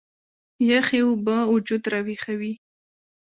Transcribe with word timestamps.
يخې 0.71 0.99
اوبۀ 1.07 1.37
وجود 1.53 1.83
راوېخوي 1.91 2.53